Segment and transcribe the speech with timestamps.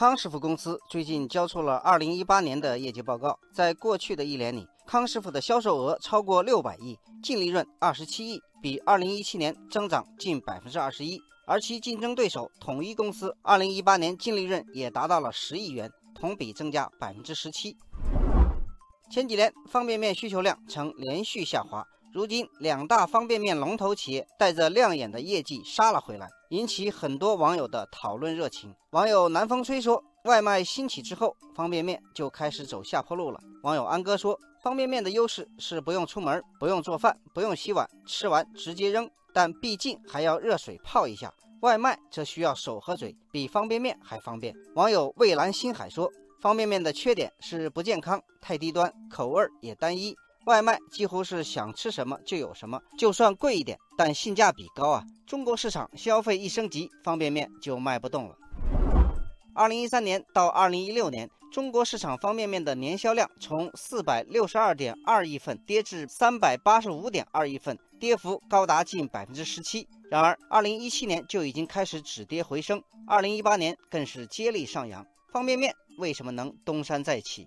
[0.00, 17.76] 康师傅公司最近交出了2018年的业绩报告，在过去的一年里，康师傅的销售额超过600亿，净利润27亿，比2017年增长近21%，而其竞争对手统一公司2018年净利润也达到了10亿元，同比增加17%。
[19.10, 21.84] 前几年方便面需求量呈连续下滑。
[22.12, 28.74] 如今，两大方便面龙头企业带着亮眼的业绩杀了回来，引起很多网友的讨论热情。
[28.90, 41.32] 网友南风吹说：“外卖兴起之后，方便面就开始走下坡路了。”网友安哥说：“方便面的优势是不用出门，不用做饭，不用洗碗，吃完直接扔，但毕竟还要热水泡一下。
[41.60, 46.10] 外卖则需要手和嘴，比方便面还方便。”网友蔚蓝星海说
[46.42, 50.16] ：“方便面的缺点是不健康、太低端，口味也单一。”
[50.46, 55.04] 外卖几乎是想吃什么就有什么，就算贵一点，但性价比高啊！
[55.26, 58.36] 中国市场消费一升级，方便面就卖不动了。
[59.54, 69.86] 二零一三年到二零一六年，中国市场方便面的年销量从四百六十二点二亿份跌至三百八十五点二亿份，跌幅高达近百分之十七。
[70.10, 75.06] 然而，二零一七年就已经开始止跌回升，二零一八年更是接力上扬。
[75.32, 77.46] 方便面为什么能东山再起？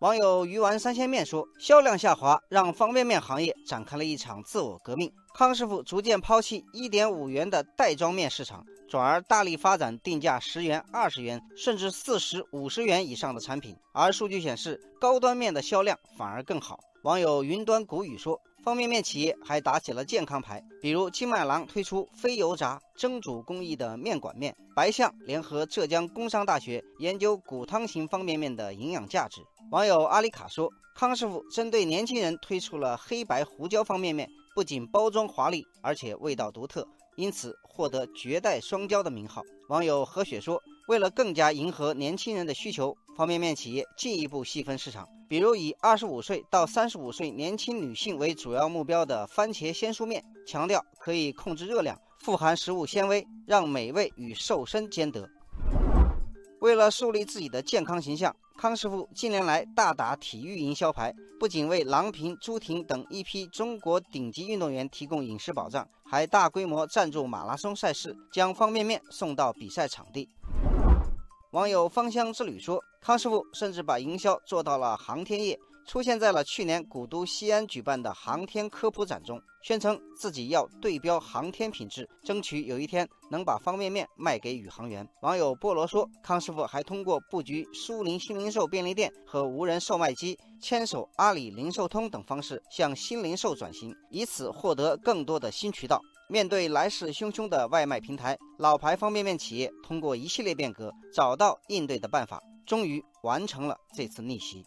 [0.00, 5.10] 网友鱼丸三鲜面说：“销量下滑，让方便面行业展开了一场自我革命。
[5.34, 13.74] 康师傅逐渐抛弃一点五元的袋装面市场，转而大力发展定价十元、二十元，甚至四十五十元以上的产品。
[13.94, 18.38] 而数据显示，高端面的销量反而更好。”网友云端谷雨说。
[18.66, 29.40] 方便面企业还打起了健康牌，比如金麦郎推出非油炸蒸煮工艺的面馆面，白象联合浙江工商大学研究骨汤型方便面的营养价值。
[29.70, 39.42] 网友阿里卡说，康师傅针对年轻人推出了黑白胡椒方便面，不仅包装华丽，而且味道独特，因此获得绝代双骄的名号。
[39.68, 40.60] 网友何雪说。
[40.88, 55.28] 为了更加迎合年轻人的需求，方便面企业进一步细分市场，比如以二十五岁到三十五岁年轻女性为主要目标的番茄鲜蔬面，强调可以控制热量，富含食物纤维，让美味与瘦身兼得。
[56.60, 70.28] 为了树立自己的健康形象，康师傅近年来大打体育营销牌，不仅为郎平、朱婷等一批中国顶级运动员提供饮食保障，还大规模赞助马拉松赛事，将方便面送到比赛场地。
[71.56, 85.08] 网友芳香之旅说，康师傅甚至把营销做到了航天业，出现在了去年古都西安举办的航天科普展中，宣称自己要对标航天品质，争取有一天能把方便面卖给宇航员。
[85.22, 96.00] 网友菠萝说，康师傅还通过布局苏宁新零售便利店和无人售卖机，牵手阿里零售通等方式向新零售转型，以此获得更多的新渠道。
[96.28, 104.64] 面对来势汹汹的外卖平台，老牌方便面企业通过一系列变革，找到应对的办法，终于完成了这次逆袭。